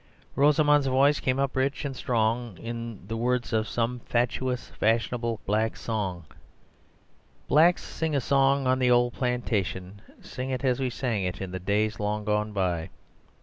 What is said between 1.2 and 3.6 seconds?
up rich and strong in the words